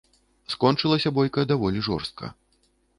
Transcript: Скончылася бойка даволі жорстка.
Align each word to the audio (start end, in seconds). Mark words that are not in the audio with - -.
Скончылася 0.53 1.13
бойка 1.19 1.47
даволі 1.55 1.87
жорстка. 1.93 2.35